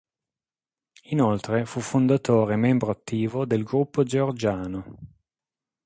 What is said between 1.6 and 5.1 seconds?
fu fondatore e membro attivo del Gruppo Georgiano.